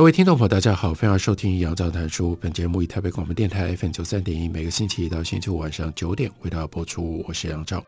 [0.00, 2.34] 各位听众朋友，大家好，欢迎收听杨照谈书。
[2.40, 7.22] 本节目以台北广播电台 FM 九三点一，每个星期一到星期五晚上九点为大家播出。
[7.28, 7.84] 我是杨照。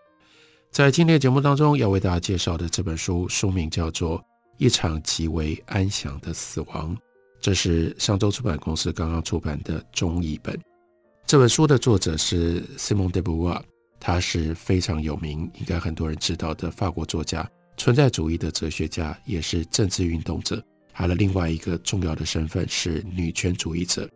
[0.70, 4.18] 在今天的节目当中，要为大家介绍的这本书，书名叫做
[4.58, 6.94] 《一场极为安详的死亡》，
[7.40, 10.60] 这是上周出版公司刚刚出版的中译本。
[11.24, 13.62] 这本书的作者是 Simon de Beauvoir，
[13.98, 20.62] 他是非常有名，应该很多人知道的法国作家、存在主义的哲学家，也是政治运动者。
[20.92, 24.08] 他的另外一个重要的身份是女权主义者，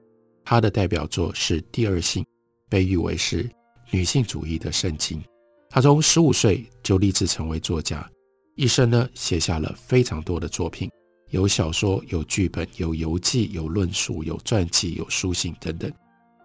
[0.45, 2.23] 他的代表作是《第二性》，
[2.69, 3.49] 被誉为是
[3.91, 5.23] 女性主义的圣经。
[5.69, 8.09] 他从十五岁就立志成为作家，
[8.55, 10.91] 一生呢写下了非常多的作品，
[11.31, 15.93] 有小说、有剧本、有游记、有论述、有传记、有书信等等。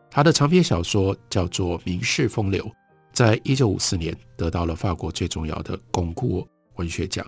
[0.09, 2.66] 他的长篇小说叫做《名士风流》，
[3.13, 6.45] 在一九五四年得到了法国最重要的巩固
[6.75, 7.25] 文学奖。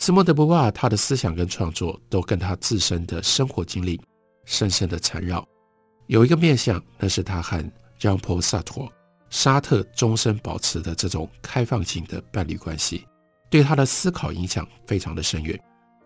[0.00, 4.00] 斯莫德·博瓦，他的思想跟创作都跟他自身的生活经历
[4.46, 5.46] 深深的缠绕。
[6.06, 7.62] 有一个面向，那是他和
[7.98, 8.90] 让·普·萨托、
[9.28, 13.06] 沙特终身保持的这种开放性的伴侣关系，
[13.50, 15.60] 对他的思考影响非常的深远。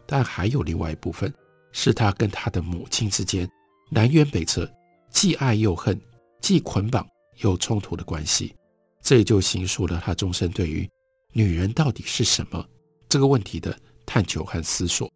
[0.06, 1.33] 但还有另外一部分，
[1.70, 3.48] 是他跟他的母亲之间
[3.92, 4.69] 南辕北辙、
[5.08, 5.98] 既爱又恨、
[6.41, 7.06] 既捆绑
[7.42, 8.53] 又冲突的关系。
[9.01, 10.91] 这也就形塑了他终身对于
[11.33, 12.67] 女人到底是什么
[13.14, 13.73] 这个问题的
[14.05, 15.08] 探求和思索，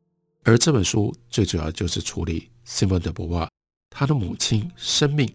[0.44, 3.48] 而这本书最主要就是处理 Simone de Beauvoir
[3.90, 5.28] 她的母亲生命，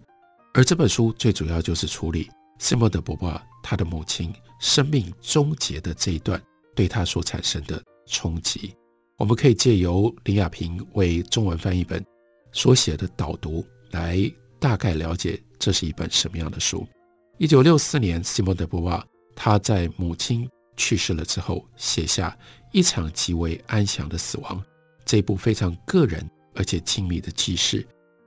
[0.54, 6.42] 而这本书最主要就是处理 Simone de Beauvoir 她的母亲生命终结的这一段
[6.74, 8.74] 对她所产生的冲击。
[9.18, 12.02] 我们可以借由林雅萍为中文翻译本
[12.50, 14.18] 所写的导读来
[14.58, 16.88] 大概了解这是一本什么样的书。
[17.36, 19.02] 一九六四年，Simone de Beauvoir
[19.36, 22.36] 她在母亲去世了之后，写下
[22.72, 24.62] 一场极为安详的死亡
[25.04, 27.86] 这部非常个人而且亲密的记事。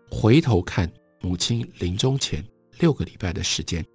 [0.09, 0.89] 回头看
[1.21, 2.43] 母亲临终前
[2.79, 3.85] 六个礼拜的时间，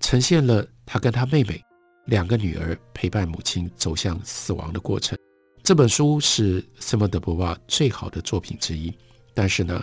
[0.00, 1.60] 呈现了他跟他妹妹
[2.06, 5.16] 两个女儿陪伴母亲走向死亡的过程。
[5.62, 8.92] 这本书是 Simon de Beauvoir 最好的作品之一，
[9.32, 9.82] 但是呢，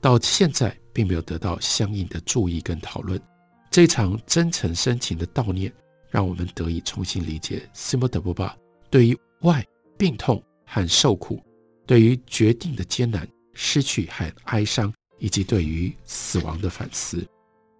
[0.00, 3.20] 到现在并没有得到相应的注意跟讨论。
[3.70, 5.72] 这场真诚深情的悼念。
[6.10, 8.52] 让我们得以重新理解 Simone de Beauvoir
[8.90, 9.64] 对于外、
[9.96, 11.40] 病痛和受苦，
[11.86, 17.24] 对于决定的艰难、失去和哀伤，以及对于死亡的反思。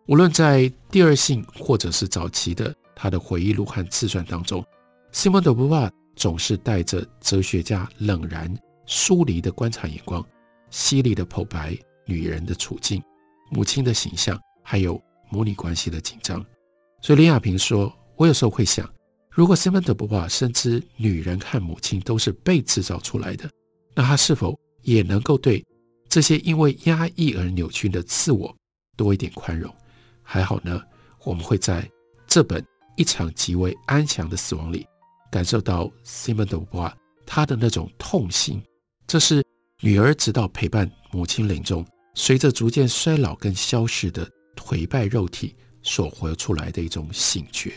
[0.06, 4.64] 无论在第二性，或者是早期的他的回忆录和自传当中
[5.12, 10.24] ，Simone de Beauvoir 总是带着哲学家冷然疏离的观察眼光，
[10.70, 11.76] 犀利的剖白
[12.06, 13.02] 女人的处境、
[13.50, 16.44] 母亲的形象，还有母女关系的紧张。
[17.02, 17.92] 所以林雅萍说。
[18.20, 18.86] 我有时候会想，
[19.30, 23.48] 如果 Simone de Beauvoir 深知女人和母亲都是被制造出来的，
[23.94, 25.64] 那她是否也能够对
[26.06, 28.54] 这些因为压抑而扭曲的自我
[28.94, 29.74] 多一点宽容？
[30.22, 30.82] 还好呢，
[31.24, 31.90] 我们会在
[32.26, 32.62] 这本
[32.94, 34.86] 一场极为安详的死亡里，
[35.32, 36.92] 感受到 Simone de Beauvoir
[37.24, 38.62] 她的那种痛心。
[39.06, 39.42] 这是
[39.80, 47.72] 女儿直到陪伴母亲临终，随着逐渐衰老跟消逝的颓败肉体所活出来的一种醒觉。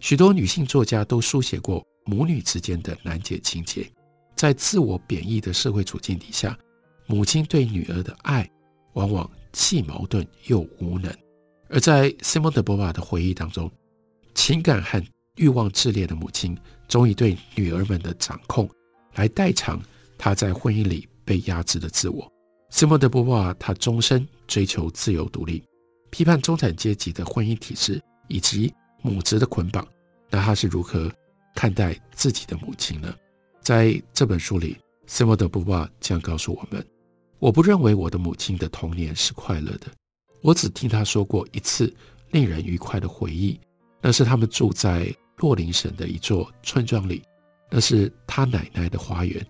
[0.00, 3.88] 许多女性作家都书写过母女之间的难解情结，
[4.34, 6.58] 在自我贬义的社会处境底下，
[7.06, 8.50] 母亲对女儿的爱
[8.94, 11.14] 往往既矛盾又无能。
[11.68, 13.70] 而在 Simon de Beauvoir 的回忆当中，
[14.34, 15.04] 情感和
[15.36, 16.56] 欲望炽烈的母亲，
[16.88, 18.68] 终于对女儿们的掌控，
[19.14, 19.80] 来代偿
[20.16, 22.26] 她在婚姻里被压制的自我。
[22.72, 25.62] Simone de Beauvoir 她终身追求自由独立，
[26.10, 28.72] 批判中产阶级的婚姻体制，以及
[29.02, 29.86] 母职的捆绑，
[30.30, 31.10] 那他是如何
[31.54, 33.14] 看待自己的母亲呢？
[33.60, 36.84] 在这本书里，Simone de Beauvoir 这样告诉我们：
[37.38, 39.88] 我不认为我的母亲的童年是快乐的，
[40.40, 41.92] 我只听她说过一次
[42.30, 43.60] 令人愉快的回忆，
[44.00, 47.22] 那是他们住在洛林省的一座村庄里，
[47.70, 49.44] 那是她奶奶的花园，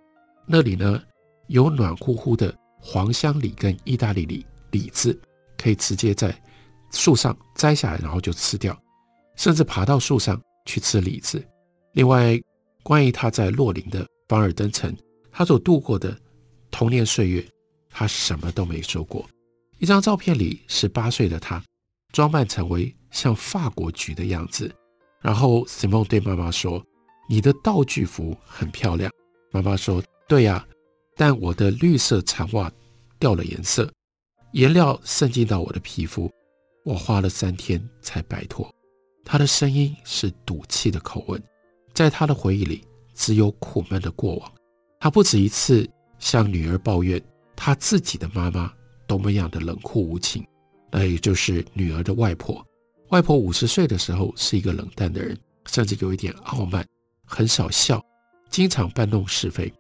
[0.47, 1.03] 那里呢
[1.49, 5.19] 有暖乎乎的黄香李跟意大利李李子，
[5.59, 6.35] 可以直接在
[6.91, 8.76] 树上摘下来，然后就吃掉。
[9.37, 10.41] 甚至爬到树上
[10.71, 11.45] 去吃李子。
[11.95, 12.41] 另外，
[12.85, 14.97] 关于他在洛林的凡尔登城，
[15.33, 16.17] 他所度过的
[16.71, 17.45] 童年岁月，
[17.91, 19.29] 他什么都没说过。
[19.79, 21.61] 一张照片里，十八岁的他
[22.13, 24.73] 装扮成为像法国菊的样子。
[25.21, 26.83] 然后，Simon 对妈妈说
[27.29, 29.11] ：“你的道具服很漂亮。”
[29.51, 30.65] 妈妈说：“对呀，
[31.17, 32.71] 但我的绿色长袜
[33.19, 33.93] 掉了颜色，
[34.53, 36.31] 颜料渗进到我的皮肤，
[36.85, 38.71] 我花了三天才摆脱。”
[39.25, 41.43] 他的声音是赌气的口吻，
[41.93, 42.85] 在他的回忆里
[43.15, 44.53] 只有苦闷的过往。
[44.99, 45.89] 他不止一次
[46.19, 47.23] 向女儿抱怨
[47.57, 48.73] 他自己的妈妈
[49.07, 50.47] 多么样的冷酷无情，
[50.91, 52.65] 那也就是女儿的外婆。
[53.11, 55.37] 外婆五十岁的时候是一个冷淡的人，
[55.67, 56.87] 甚至有一点傲慢，
[57.25, 58.01] 很少笑，
[58.51, 59.73] 经常搬弄是非。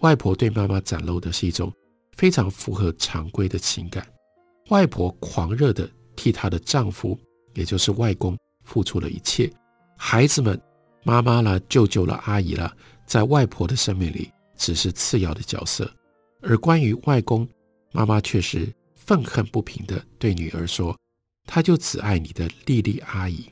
[0.00, 1.72] 外婆对妈妈展露的是一种
[2.12, 4.06] 非常符合常规的情感。
[4.68, 7.18] 外婆狂热地替她的丈夫，
[7.54, 9.50] 也就是外公，付出了一切。
[9.96, 10.60] 孩子们，
[11.02, 12.70] 妈妈啦、舅舅啦、阿姨啦，
[13.06, 15.90] 在外婆的生命里只是次要的角色。
[16.42, 17.48] 而关于外公，
[17.92, 20.94] 妈妈却是愤恨不平地对女儿说。
[21.46, 23.48] 他就只爱你的莉莉阿姨。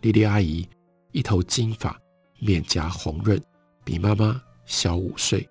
[0.00, 0.66] 莉莉阿姨
[1.10, 2.00] 一头金发，
[2.38, 3.38] 面颊红润，
[3.84, 5.46] 比妈妈小五岁。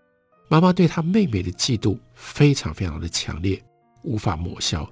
[0.47, 3.61] 妈妈对她妹妹的嫉妒非常非常的强烈，
[4.03, 4.89] 无法抹消。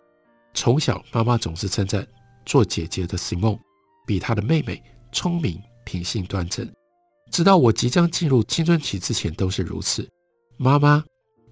[0.54, 2.06] 从小，妈妈总是称赞
[2.46, 3.58] 做姐姐的 Simon
[4.10, 6.68] 比她的妹妹聪明、品性端正。
[7.32, 10.10] 直到我即将进入青春期之前都是如此。
[10.58, 11.04] 妈妈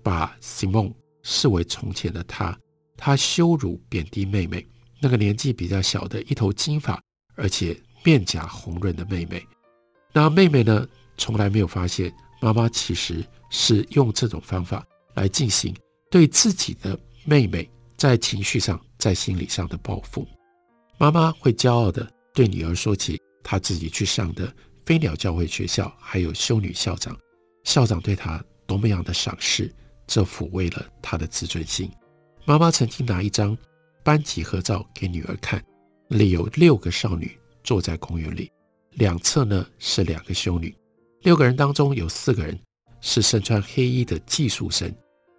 [0.02, 2.58] 把 Simon 视为从前的他，
[2.98, 4.66] 她羞辱、贬低妹妹。
[5.00, 7.00] 那个年纪比较小的一头金发，
[7.36, 9.46] 而且面颊红润的妹妹，
[10.12, 12.12] 那妹妹呢，从来没有发现
[12.42, 14.84] 妈妈其实是用这种方法
[15.14, 15.76] 来进行
[16.10, 20.28] 对自己的妹妹在情绪上、在心理上的报复。
[20.98, 24.54] 妈妈会骄傲的对女儿说起她自己去上的
[24.86, 27.18] 飞鸟教会学校，还有修女校长，
[27.64, 29.74] 校长对她多么样的赏识，
[30.06, 31.90] 这抚慰了她的自尊心。
[32.46, 33.58] 妈妈曾经拿一张。
[34.04, 35.62] 班级合照给女儿看，
[36.08, 38.50] 里有六个少女坐在公园里，
[38.92, 40.74] 两侧呢是两个修女。
[41.24, 42.58] 六个人当中有四个人
[43.02, 44.90] 是身穿黑衣的寄宿生，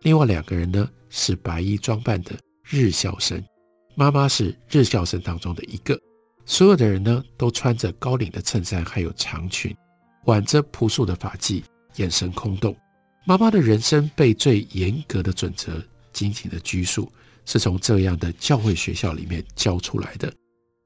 [0.02, 3.42] 另外两个人呢是白衣装扮的日校生。
[3.94, 5.98] 妈妈是日校生当中的一个。
[6.50, 9.76] 所有的人呢都穿着高领的衬衫，还有长裙，
[10.24, 11.62] 挽着朴素的发髻，
[11.96, 12.74] 眼神空洞。
[13.26, 15.80] 妈妈的人生被最严格的准则
[16.10, 17.12] 紧紧的拘束。
[17.44, 20.30] 是从这样的教会学校里面教出来的，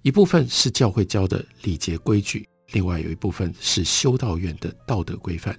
[0.02, 5.58] 一部分是教会教的礼节规矩，另外有一部分是修道院的道德规范。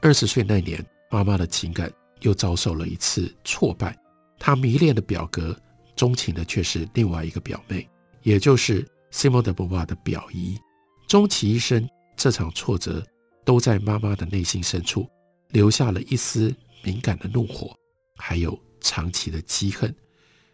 [0.00, 1.88] 二十岁那年，妈妈的情感
[2.20, 3.96] 又遭受了一次挫败，
[4.38, 5.56] 她迷恋的表哥，
[5.94, 7.88] 钟情的却是另外一个表妹，
[8.22, 10.58] 也就是 Simone de Beauvoir 的表姨。
[11.06, 13.00] 终其一生，这场挫折
[13.44, 15.08] 都在妈妈的内心深处
[15.50, 16.52] 留下了一丝
[16.82, 17.72] 敏感的怒火，
[18.16, 19.94] 还有长期的积恨。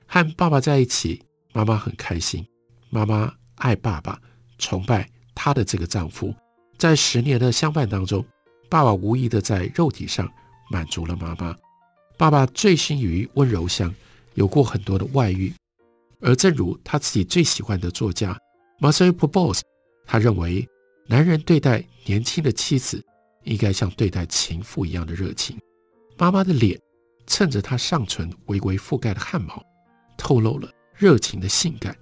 [0.06, 1.24] 和爸爸在一起，
[1.54, 2.46] 妈妈很开心。
[2.90, 4.20] 妈妈爱爸爸，
[4.58, 6.34] 崇拜她的这个丈夫。
[6.76, 8.22] 在十年的相伴当中，
[8.68, 10.30] 爸爸无疑的在肉体上
[10.68, 11.56] 满足了妈妈。
[12.18, 13.94] 爸爸醉心于温柔乡，
[14.34, 15.54] 有过很多的外遇。
[16.20, 18.38] 而正如他自己最喜欢的作家
[18.80, 19.60] Marcel Provost，
[20.06, 20.66] 他认为
[21.06, 23.04] 男人对待年轻的妻子，
[23.44, 25.58] 应该像对待情妇一样的热情。
[26.16, 26.80] 妈妈的脸，
[27.26, 29.62] 衬着她上唇微微覆盖的汗毛。
[30.16, 31.94] 透露了热情的性感，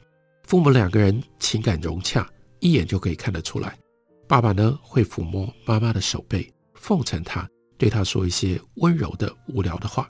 [0.45, 2.29] 父母两个人情感融洽，
[2.61, 3.77] 一眼就可以看得出来。
[4.29, 10.09] 爸爸呢，会抚摸妈妈的手背，奉承她，对她说一些温柔的、无聊的话。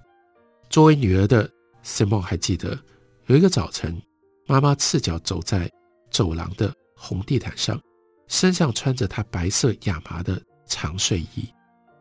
[0.68, 1.50] 作为女儿的
[1.82, 2.78] Simone 还记得，
[3.26, 4.02] 有一个早晨，
[4.46, 5.70] 妈妈赤脚走在
[6.10, 7.80] 走廊的红地毯上，
[8.26, 11.48] 身上穿着她白色亚麻的长睡衣，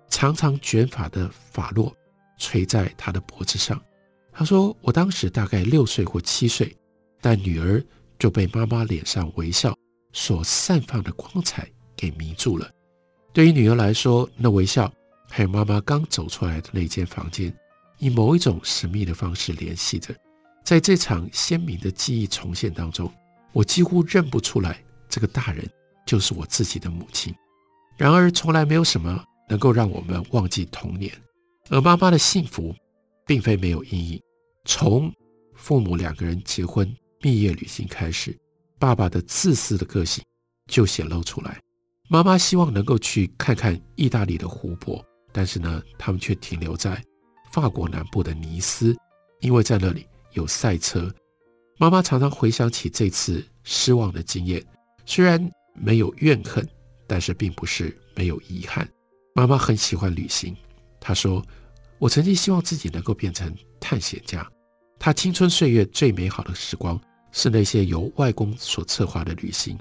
[0.09, 1.95] 长长卷发的发络
[2.37, 3.81] 垂在她的脖子上。
[4.31, 6.75] 她说：“我当时大概六岁或七岁，
[7.21, 7.83] 但女儿
[8.19, 9.75] 就被妈妈脸上微笑
[10.13, 12.69] 所散发的光彩给迷住了。
[13.33, 14.91] 对于女儿来说，那微笑
[15.29, 17.51] 还有妈妈刚走出来的那间房间，
[17.99, 20.15] 以某一种神秘的方式联系着。
[20.63, 23.11] 在这场鲜明的记忆重现当中，
[23.57, 25.67] 我几乎认不出来这个大人
[26.05, 27.33] 就是我自己的母亲。
[27.97, 31.11] 然而，从来没有什么能够让我们忘记童年，
[31.71, 32.75] 而妈妈的幸福
[33.25, 34.21] 并非没有阴影。”
[34.63, 35.11] 从
[35.55, 36.87] 父母两个人结婚、
[37.21, 38.37] 蜜月旅行开始，
[38.77, 40.23] 爸爸的自私的个性
[40.67, 41.59] 就显露出来。
[42.09, 47.03] 妈妈希望能够去看看意大利的湖泊，但是呢，他们却停留在
[47.51, 48.95] 法国南部的尼斯，
[49.39, 51.11] 因为在那里有赛车。
[51.77, 54.65] 妈妈常常回想起这次失望的经验，
[55.05, 55.39] 虽然
[55.75, 56.67] 没有怨恨，
[57.05, 58.87] 但是并不是没有遗憾。
[59.35, 60.55] 妈妈很喜欢旅行，
[60.99, 61.45] 她说
[61.99, 64.49] ：“我曾经希望自己能够变成探险家。
[64.97, 66.99] 她青春岁月最美好的时光
[67.31, 69.77] 是那些由外公所策划的旅行。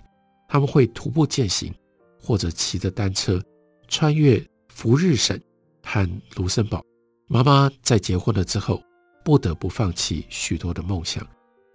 [0.49, 1.75] 他们会徒步健行，
[2.23, 3.43] 或者骑着单车
[3.89, 5.41] 穿越福日省
[5.83, 6.85] 和卢森堡。
[7.27, 8.83] 妈妈在结婚了之后，
[9.25, 11.27] 不得不放弃许多的梦想，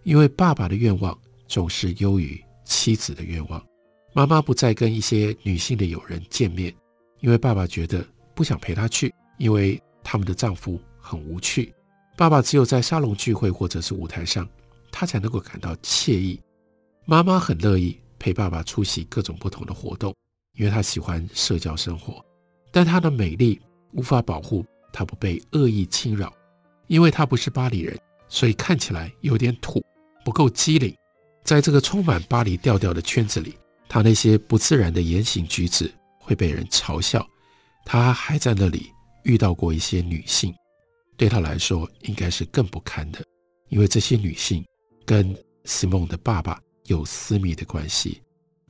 [0.03, 1.17] 因为爸爸的愿望
[1.47, 3.63] 总是优于妻子的愿望。
[4.13, 6.73] 妈妈不再跟一些女性的友人见面，
[7.19, 8.05] 因为爸爸觉得
[8.35, 11.73] 不想陪她去，因为他们的丈夫很无趣。
[12.17, 14.47] 爸爸只有在沙龙聚会或者是舞台上，
[14.91, 16.39] 他才能够感到惬意。
[17.05, 20.13] 妈妈很乐意陪爸爸出席各种不同的活动，
[20.57, 22.23] 因为她喜欢社交生活。
[22.71, 23.59] 但她的美丽
[23.93, 26.31] 无法保护她不被恶意侵扰。
[26.87, 27.97] 因为她不是巴黎人，
[28.31, 29.83] 所以看起来有点土，
[30.23, 30.95] 不够机灵。
[31.43, 33.53] 在这个充满巴黎调调的圈子里，
[33.89, 37.27] 他那些不自然的言行举止会被人嘲笑。
[37.83, 38.89] 他还在那里
[39.23, 40.55] 遇到过一些女性，
[41.17, 43.21] 对他来说应该是更不堪的，
[43.67, 44.65] 因为这些女性
[45.05, 45.35] 跟
[45.65, 48.21] 西蒙的爸爸有私密的关系。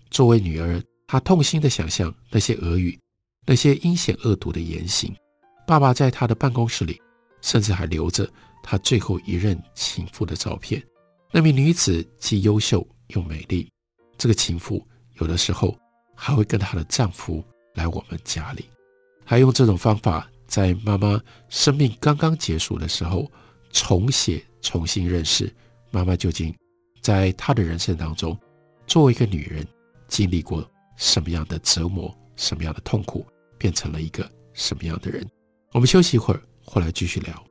[0.10, 3.00] 作为女儿，她痛心地想象那些俄语，
[3.46, 5.16] 那些阴险恶毒的言行。
[5.68, 7.00] 爸爸在他的办公室里。
[7.44, 10.82] 甚至还留着他最后一任情妇的照片。
[11.32, 13.70] 那名女子既优秀又美丽。
[14.18, 14.86] 这个情妇
[15.20, 15.78] 有的时候
[16.16, 18.66] 还会跟她的丈夫来我们家里，
[19.26, 23.30] 还用这种方法在妈妈生命刚刚结束的时候
[23.72, 25.54] 重写、重新认识
[25.90, 26.54] 妈妈究竟
[27.02, 28.38] 在她的人生当中，
[28.86, 29.66] 作为一个女人
[30.08, 33.26] 经历过什么样的折磨、什么样的痛苦，
[33.58, 35.28] 变成了一个什么样的人。
[35.72, 36.42] 我们休息一会儿。
[36.64, 37.51] 回来继续聊。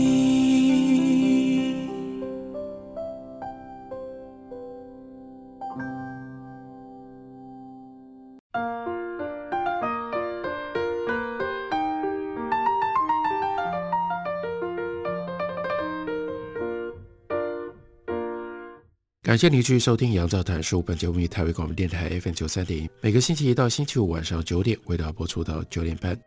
[19.23, 26.19] 感谢您继续收听《杨照谈书》，本节目由台北广播电台 FM 九三点一，每个星期一到星期五晚上九点为大家播出到九点半。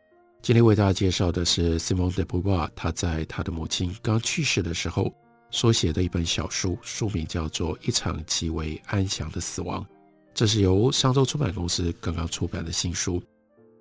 [0.43, 5.13] 今天为大家介绍的是 Simon de Beauvoir，他在他的母亲刚去世的时候
[5.51, 9.83] 所写的一本小书，书名叫做《一场极为安详的死亡》。
[10.33, 13.21] 这是由商周出版公司刚刚出版的新书。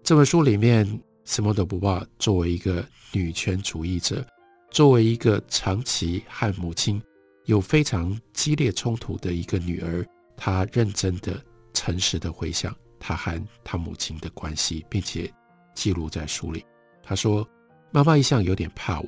[0.04, 0.88] 这本书里面
[1.28, 4.26] ，Simon de Beauvoir 作为一个女权主义者，
[4.72, 7.00] 作为一个长期和母亲。
[7.46, 10.06] 有非常激烈冲突的一个女儿，
[10.38, 11.40] 她认真的、
[11.74, 15.32] 诚实的回想她和她母亲的关系，并且
[15.76, 16.66] 记录在书里。
[17.04, 17.48] 她说
[17.92, 19.08] ：“妈妈一向有点怕我，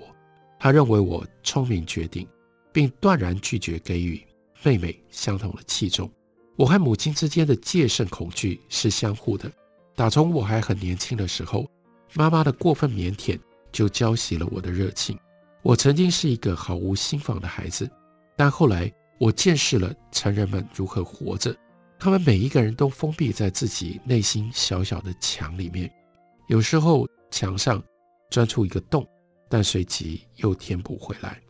[0.59, 2.27] 她认为我聪明绝顶，
[2.73, 4.21] 并断然拒绝给予
[4.63, 6.11] 妹妹相同的器重。
[6.57, 9.51] 我和母亲之间的戒慎恐惧是相互的。
[9.95, 11.65] 打从我还很年轻的时候，
[12.13, 13.39] 妈妈的过分腼腆
[13.71, 15.17] 就浇熄了我的热情。
[15.61, 17.89] 我曾经是一个毫无心防的孩子。”
[18.37, 21.55] 但后来，我见识了成人们如何活着。
[21.97, 25.89] 他们每一个人都封闭在自己内心小小的墙里面，
[26.47, 27.81] 有时候墙上
[28.29, 29.07] 钻出一个洞，
[29.49, 31.41] 但随即又填补回来。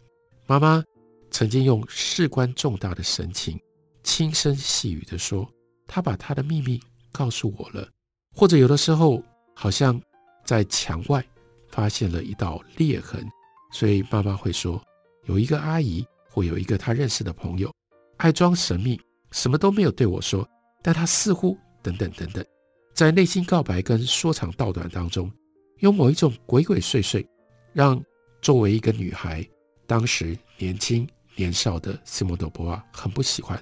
[0.45, 0.83] 妈妈
[1.31, 3.59] 曾经用事关重大的神情，
[4.03, 5.49] 轻声细语地说
[5.87, 6.79] ：“她把她的秘密
[7.11, 7.89] 告诉我了。”
[8.37, 9.21] 或者有的时候，
[9.55, 9.99] 好像
[10.45, 11.25] 在墙外
[11.69, 13.27] 发现了一道裂痕，
[13.73, 14.79] 所以妈妈会说
[15.25, 17.73] ：“有一个阿姨。”会有一个他认识的朋友，
[18.17, 18.99] 爱装神秘，
[19.31, 20.45] 什么都没有对我说，
[20.83, 22.45] 但他似乎等等等等，
[22.93, 25.31] 在内心告白跟说长道短当中，
[25.79, 27.25] 有某一种鬼鬼祟祟，
[27.71, 28.03] 让
[28.41, 29.47] 作为一个女孩，
[29.87, 33.57] 当时年轻年少的西蒙德·波娃很不喜欢，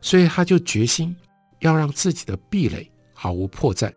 [0.00, 1.14] 所以他就决心
[1.60, 3.92] 要让自己的壁垒毫无破绽，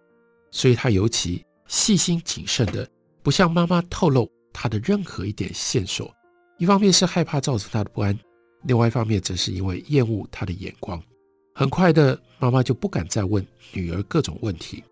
[0.51, 2.87] 所以他尤其细心谨慎的，
[3.23, 6.13] 不向妈妈透露他的任何一点线索。
[6.61, 8.15] 一方面是害怕造成他的不安，
[8.65, 11.01] 另外一方面则是因为厌恶他的眼光。
[11.55, 14.83] 很快的，妈妈就不敢再问女儿各种问题。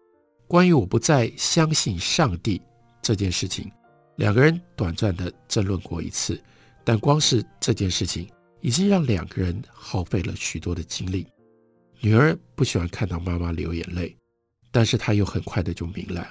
[0.47, 2.59] 关于我不再相信上帝
[3.03, 3.71] 这件事情，
[4.15, 6.41] 两个人短暂的争论过一次，
[6.83, 8.27] 但光是这件事情
[8.61, 11.27] 已经让两个人耗费了许多的精力。
[11.99, 14.17] 女儿不喜欢看到妈妈流眼泪，
[14.71, 16.27] 但是她又很快的就明了，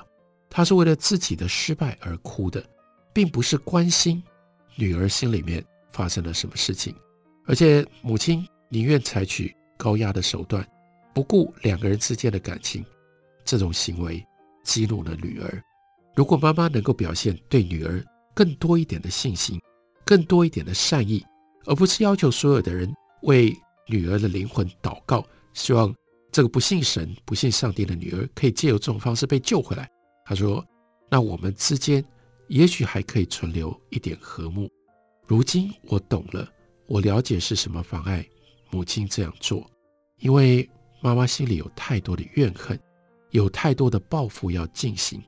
[0.51, 2.69] 她是为了自己的失败而哭的，
[3.15, 4.21] 并不是关心。
[4.79, 6.95] 女儿心里面发生了什么事情，
[7.47, 10.65] 而且母亲宁愿采取高压的手段，
[11.13, 12.85] 不顾两个人之间的感情，
[13.45, 14.25] 这种行为
[14.63, 15.63] 激怒了女儿。
[16.15, 18.05] 如果妈妈能够表现对女儿
[18.35, 19.61] 更多一点的信心，
[20.05, 21.27] 更多一点的善意，
[21.65, 22.89] 而不是要求所有的人
[23.23, 23.53] 为
[23.89, 25.93] 女儿的灵魂祷告，希望
[26.31, 29.91] 这个不信神、不信上帝的女儿可以借由这种方式被救回来。
[30.25, 30.65] 他说
[31.11, 32.05] ：“那我们之间
[32.49, 34.69] 也许还可以存留一点和睦。
[35.27, 36.51] 如今我懂了，
[36.87, 38.27] 我了解是什么妨碍
[38.71, 39.71] 母亲这样做，
[40.19, 40.69] 因为
[41.01, 42.79] 妈妈心里有太多的怨恨，
[43.31, 45.23] 有太多的报复要进行，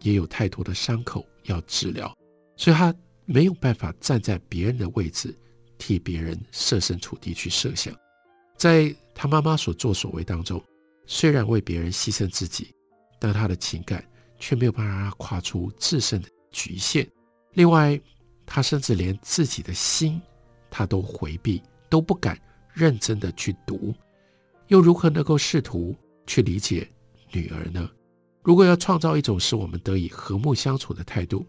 [0.00, 2.14] 也有太多的伤口要治疗，
[2.56, 5.36] 所以她没有办法站在别人的位置，
[5.78, 7.94] 替别人设身处地去设想。
[8.56, 10.62] 在她妈妈所作所为当中，
[11.06, 12.74] 虽然为别人牺牲自己，
[13.18, 14.04] 但她的情感。”
[14.38, 17.06] 却没有办法让他跨出自身的局限。
[17.52, 18.00] 另外，
[18.46, 20.20] 他甚至连自己的心，
[20.70, 22.40] 他都回避，都不敢
[22.72, 23.94] 认真的去读，
[24.68, 25.94] 又如何能够试图
[26.26, 26.88] 去理解
[27.30, 27.90] 女儿呢？
[28.42, 31.46] 如果要创造一种使我们得以和睦相处的态度，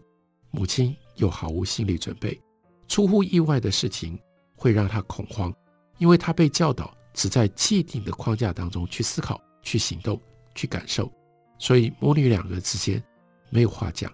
[0.50, 2.38] 母亲又毫无心理准备，
[2.86, 4.18] 出乎意外的事情
[4.54, 5.54] 会让他恐慌，
[5.96, 10.20] 因为他被教导只在既定的框架当中去思考、去行动、
[10.54, 11.10] 去感受。
[11.58, 13.02] 所以母女两个之间
[13.50, 14.12] 没有话讲，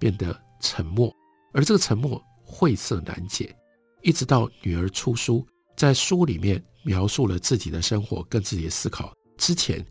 [0.00, 1.14] 变得沉默，
[1.52, 3.54] 而这个沉默晦涩难解，
[4.02, 9.86] 一直到女儿出书，在书里面描述了自己的生活跟自己的思考之前，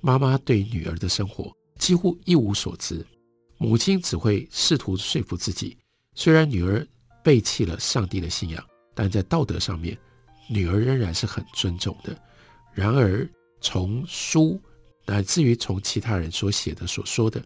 [0.00, 3.06] 妈妈对女儿的生活几乎一无所知，
[3.58, 5.78] 母亲只会试图说服自己，
[6.14, 6.84] 虽然女儿
[7.22, 8.64] 背弃了上帝的信仰，
[8.94, 9.96] 但在道德上面，
[10.48, 12.18] 女儿仍然是很尊重的。
[12.72, 13.28] 然而
[13.60, 14.60] 从书。
[15.06, 17.42] 乃至于从其他人所写的、所说的，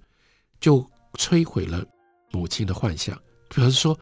[0.60, 1.82] 就摧毁了
[2.34, 3.16] 母亲的幻想。
[3.48, 3.96] 比方说，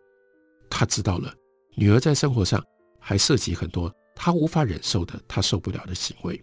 [0.71, 1.33] 他知道了
[1.75, 2.65] 女儿在生活上
[2.99, 6.43] 还涉及很多他无法忍受的、他受不了的行为。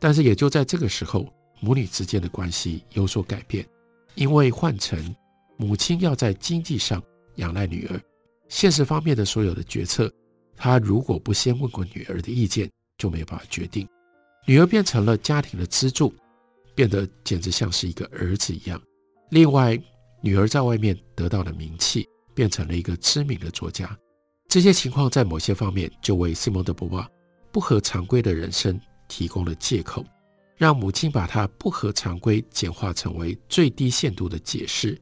[0.00, 1.28] 但是也就在这个时候，
[1.60, 3.68] 母女之间的关系有所改变，
[4.14, 5.14] 因为换成
[5.58, 7.02] 母亲要在经济上
[7.36, 8.00] 仰赖女儿，
[8.48, 10.10] 现实方面的所有的决策，
[10.56, 13.86] 他如果不先问过女儿的意见，就没有办法决定。
[14.46, 16.10] 女儿变成了家庭的支柱。
[16.74, 18.80] 变得简直像是一个儿子一样。
[19.30, 19.76] 另外，
[20.20, 23.96] 女儿在外面得到了名气，变成了一个知名的作家。
[24.48, 27.08] 这些情况在某些方面就为西蒙德·波娃
[27.52, 30.04] 不合常规的人生提供了借口，
[30.56, 34.98] 让母亲把她不合常规简化成为最低限度的解释：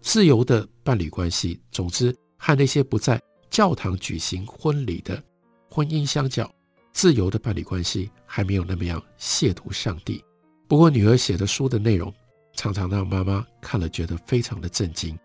[0.00, 1.60] 自由的伴侣关系。
[1.72, 5.22] 总之，和那些不在教堂举行婚礼的
[5.68, 6.50] 婚姻相较，
[6.92, 10.24] 自由的伴侣关系还没有那么样亵渎上帝。
[10.68, 12.12] 不过，女儿写的书的内容
[12.56, 15.16] 常常让妈妈看了觉得非常的震惊。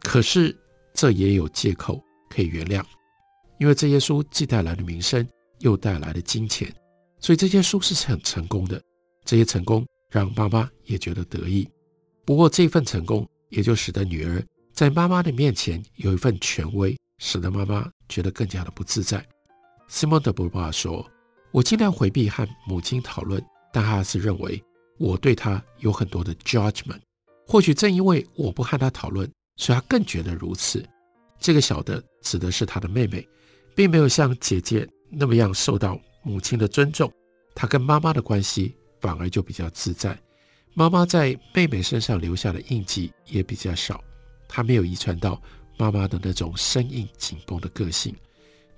[0.00, 0.56] 可是，
[0.92, 2.84] 这也有借口可以原谅，
[3.58, 5.26] 因为这些书既带来了名声，
[5.60, 6.72] 又带来了金钱，
[7.18, 8.80] 所以这些书是很成功的。
[9.24, 11.68] 这些成功让妈妈也觉得得意。
[12.24, 19.26] 不过，这份成功也就使得女儿在妈妈的面前有一份权威，使得妈妈觉得更加的不自在。
[19.88, 21.04] 西蒙德·波娃说
[21.50, 23.42] ：“我尽量回避和母亲讨论，
[23.72, 24.62] 但他还是认为。”
[24.98, 27.00] 我对他有很多的 judgment，
[27.46, 30.84] 或许正因为我不和他讨论，所以他更觉得如此。
[31.38, 33.26] 这个小的指的是他的妹妹，
[33.74, 37.12] 并没有像姐姐那么样受到母亲的尊重。
[37.54, 40.18] 他跟妈妈的关系反而就比较自在。
[40.72, 44.02] 妈妈在妹妹身上留下的印记也比较少，
[44.48, 45.40] 他没有遗传到
[45.76, 48.14] 妈妈的那种生硬紧绷的个性。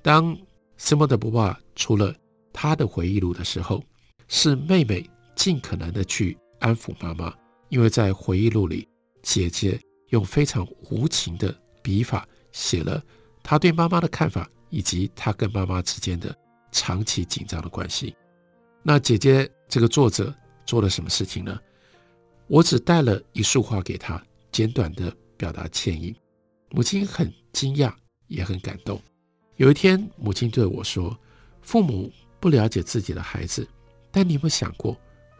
[0.02, 0.36] 当
[0.76, 2.14] 西蒙德·波娃出了
[2.52, 3.82] 他的回忆录的时候，
[4.28, 5.08] 是妹妹。
[5.36, 7.32] 尽可能的去安抚妈妈，
[7.68, 8.88] 因为在回忆录里，
[9.22, 13.00] 姐姐用非常无情的笔法写了
[13.42, 16.36] 她对妈妈的看法，以及她跟妈妈之间的
[16.72, 18.16] 长期紧张的关系。
[18.82, 21.56] 那姐姐这个作者做了什么事情呢？
[22.48, 24.20] 我只带了一束花给她，
[24.50, 26.14] 简短的表达歉意。
[26.70, 27.92] 母亲很惊讶，
[28.26, 29.00] 也很感动。
[29.56, 31.16] 有一天，母亲对我说
[31.62, 33.66] ：“父母不了解自己的孩子，
[34.10, 34.96] 但你有没有想过？”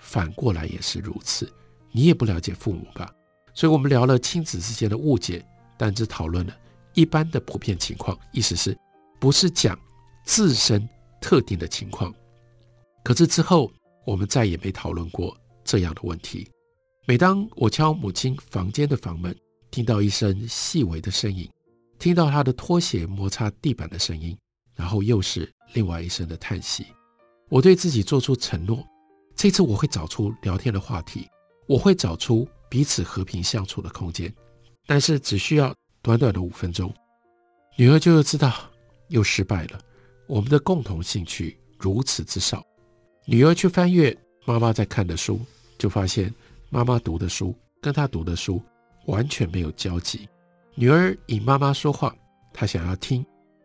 [0.07, 1.53] 反过来也是如此，
[1.91, 3.13] 你也不了解父母吧？
[3.53, 5.45] 所以我们聊了亲子之间的误解，
[5.77, 6.57] 但只讨论了
[6.95, 8.79] 一般的普遍情况，意思是
[9.19, 9.77] 不是讲
[10.25, 10.89] 自身
[11.21, 12.15] 特定的情况。
[13.03, 13.73] 可是之后
[14.05, 16.49] 我们再也没讨论过这样的问题。
[17.05, 19.37] 每当我敲母亲房间的房门，
[19.73, 21.51] 听到一声细微的声音，
[21.99, 24.39] 听到她的拖鞋摩擦地板的声音，
[24.77, 26.87] 然后又是另外一声的叹息，
[27.49, 28.87] 我对自己做出承诺。
[29.37, 31.29] 这次我会找出聊天的话题，
[31.67, 34.35] 我会找出彼此和平相处的空间，
[34.87, 36.93] 但是只需要短短的五分钟。
[37.77, 38.55] 女儿就知道
[39.09, 39.79] 又失败了。
[40.27, 42.65] 我们的共同兴趣如此之少，
[43.27, 45.39] 女儿去翻阅妈妈在看的书，
[45.77, 46.35] 就发现
[46.71, 48.61] 妈妈读的书跟她读的书
[49.05, 50.27] 完全没有交集。
[50.75, 52.17] 女儿以妈妈说话，
[52.55, 53.25] 她想要听，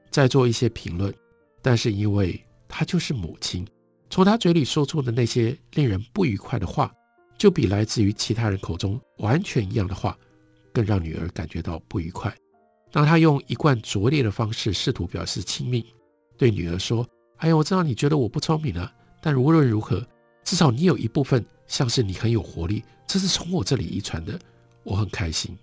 [0.10, 1.13] 再做一些评论，
[1.62, 3.65] 但是因为她就是母亲，
[4.12, 6.93] 从她嘴里说出的那些令人不愉快的话，
[7.38, 10.15] 就比来自于其他人口中完全一样的话，
[10.74, 12.36] 更让女儿感觉到不愉快。
[12.91, 15.86] 当她用一贯拙劣的方式试图表示亲密。
[16.38, 20.06] 对女儿说：“哎呀，我知道你觉得我不聪明了，但无论如何，
[20.43, 24.38] 至少你有一部分像是你很有活力，这是从我这里遗传的，
[24.84, 25.58] 我很开心。”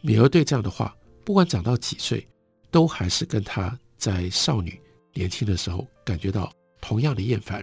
[0.00, 2.26] 女儿对这样的话，不管长到几岁，
[2.70, 4.80] 都还是跟她在少女
[5.12, 6.50] 年轻的时候感觉到
[6.80, 7.62] 同样的厌烦。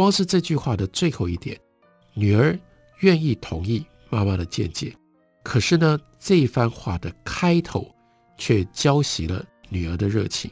[0.00, 1.60] 光是这句话的最后一点，
[2.14, 2.58] 女儿
[3.00, 4.96] 愿意同意妈妈的见解，
[5.42, 7.86] 可是呢，这一番话的开头
[8.38, 10.50] 却浇熄了女儿的热情。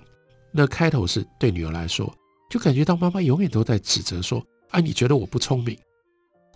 [0.50, 2.14] 那开头是对女儿来说，
[2.50, 5.74] 就感觉到妈妈永远都在指责说：“啊，你觉得我不聪明？”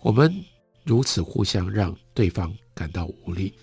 [0.03, 0.31] 我们
[0.83, 3.55] 如此互相让对方感到无力。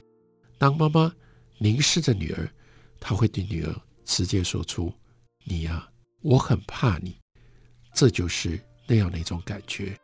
[0.59, 1.15] 当妈妈
[1.57, 2.51] 凝视着女儿，
[2.99, 3.73] 她会对女儿
[4.05, 4.93] 直接说出
[5.47, 5.89] ：“你呀，
[6.21, 7.17] 我很怕你。”
[7.95, 9.97] 这就是那样的一种感觉。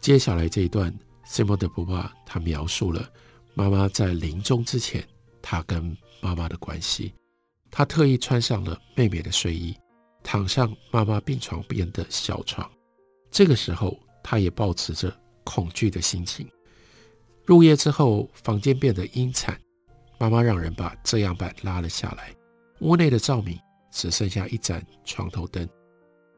[0.00, 0.90] 接下来这一段
[1.26, 3.06] ，Simone de Beauvoir 她描述了
[3.52, 5.06] 妈妈在临终之前，
[5.42, 7.12] 他跟妈妈的关系。
[7.70, 9.76] 他特意穿上了妹妹的睡衣，
[10.22, 12.70] 躺上妈妈病床边的小床。
[13.30, 16.48] 这个时候，他也保持着恐惧的心情。
[17.44, 19.60] 入夜之后，房间变得阴惨。
[20.18, 22.34] 妈妈让人把遮阳板拉了下来，
[22.80, 23.58] 屋内的照明
[23.92, 25.68] 只剩下一盏床头灯。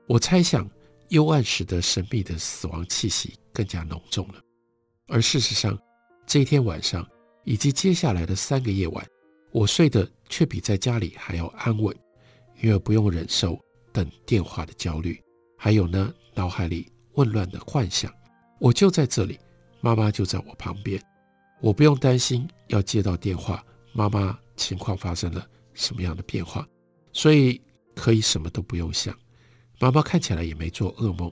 [0.09, 0.69] 我猜想，
[1.09, 4.35] 幽暗使得神秘的死亡气息更加浓重了。
[5.09, 5.79] 而事实上，
[6.27, 7.07] 这一天晚上
[7.45, 9.07] 以及接下来的三个夜晚，
[9.53, 11.97] 我睡得却比在家里还要安稳，
[12.61, 13.59] 因为不用忍受
[13.93, 15.23] 等电话的焦虑，
[15.57, 18.13] 还有呢，脑海里混乱的幻想。
[18.59, 19.39] 我就在这里，
[19.81, 21.01] 妈妈就在我旁边，
[21.61, 26.67] 我不用担心要接到电话，妈妈情况发生了什么样的变化，
[27.13, 27.61] 所以
[27.95, 29.17] 可以什么都不用想。
[29.79, 31.31] 妈妈看起来也没做噩梦。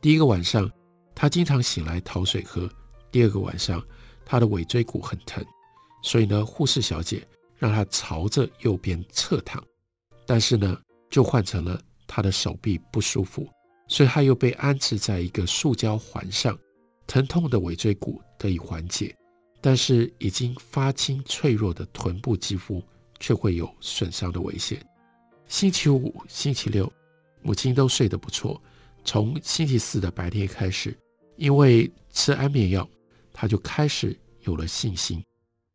[0.00, 0.70] 第一个晚上，
[1.14, 2.68] 她经常醒来讨水喝；
[3.10, 3.82] 第二个晚上，
[4.24, 5.44] 她的尾椎骨很疼，
[6.02, 7.26] 所以呢，护士小姐。
[7.60, 9.62] 让他朝着右边侧躺，
[10.24, 13.46] 但是呢，就换成了他的手臂不舒服，
[13.86, 16.58] 所以他又被安置在一个塑胶环上，
[17.06, 19.14] 疼痛的尾椎骨得以缓解，
[19.60, 22.82] 但是已经发青脆弱的臀部肌肤
[23.18, 24.82] 却会有损伤的危险。
[25.46, 26.90] 星期五、星期六，
[27.42, 28.60] 母亲都睡得不错。
[29.04, 30.96] 从星期四的白天开始，
[31.36, 32.88] 因为吃安眠药，
[33.32, 35.22] 他就开始有了信心。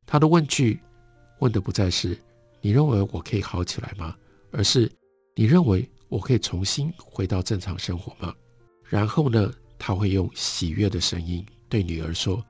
[0.05, 0.79] 他的问句。
[1.39, 2.17] 问的不再是
[2.61, 4.15] 你认为我可以好起来吗？
[4.51, 4.89] 而是
[5.35, 8.33] 你认为我可以重新回到正常生活吗？
[8.85, 12.43] 然后呢，他会用喜悦的声音对女儿说：“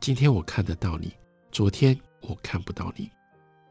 [0.00, 1.12] 今天我看得到你，
[1.50, 3.10] 昨天我看不到你。”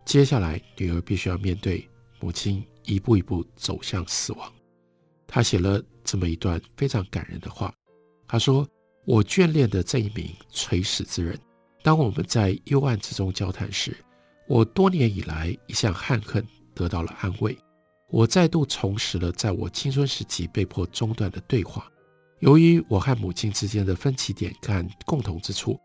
[0.04, 1.88] 接下来，女儿必须要面对
[2.20, 4.54] 母亲一步一步走向死亡。
[5.28, 7.74] 他写了这么一段非常感人的话，
[8.28, 8.68] 他说
[9.06, 11.38] ：“我眷恋的这一名垂死之人，
[11.84, 13.96] 当我们在幽暗之中交谈时。”
[14.48, 16.42] 我多年以来一向憾恨
[16.74, 17.58] 得到了安慰，
[18.10, 21.92] 我再度重拾了在我青春时期被迫中断的对话。
[22.40, 25.78] 由于我和母亲之间的分歧点和共同之处，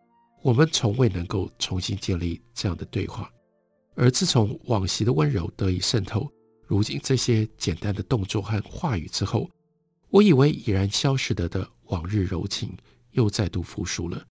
[0.42, 3.28] 我们从未能够重新建立这样的对话。
[3.96, 6.31] 而自从往昔的温柔得以渗透，
[6.72, 9.46] 如今这些简单的动作和话语之后，
[10.08, 12.74] 我以为已然消失了的往日柔情
[13.11, 14.24] 又再度复苏了。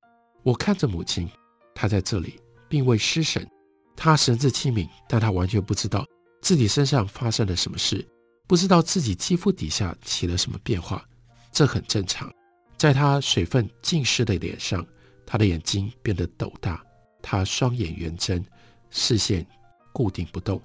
[0.42, 1.28] 我看着母亲，
[1.74, 3.46] 她在这里并未失神。
[3.94, 6.06] 她神志清明，但她完全不知道
[6.40, 8.02] 自己身上发生了什么事，
[8.46, 11.06] 不知道自己肌肤底下起了什么变化。
[11.52, 12.32] 这很正常。
[12.78, 14.82] 在她水分浸湿的脸上，
[15.26, 16.82] 她的眼睛变得斗大，
[17.20, 18.42] 她双眼圆睁，
[18.88, 19.46] 视线
[19.92, 20.58] 固定不动，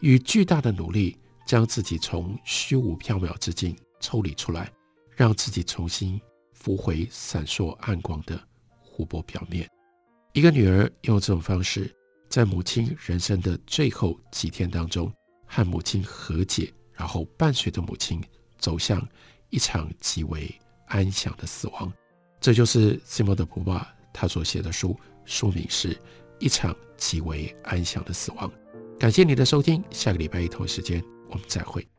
[0.00, 1.16] 与巨大的努力
[1.46, 4.72] 将自己从虚无缥缈之境抽离出来，
[5.16, 6.20] 让自己重新
[6.52, 8.40] 浮回闪烁暗光的
[8.80, 9.68] 湖泊表面。
[10.32, 11.94] 一个女儿用这种方式。
[12.28, 15.12] 在母亲人生的最后几天当中，
[15.44, 18.18] 和母亲和解，然后伴随着母亲
[18.56, 19.06] 走向
[19.50, 20.50] 一场极为
[20.86, 21.92] 安详的死亡。
[22.40, 25.92] 这就是 s i m o 的 p u b a 他所写的书，书名是
[26.38, 28.48] 《一场极为安详的死亡》。
[28.98, 31.91] 感谢你的收听，下个礼拜一同时间我们再会。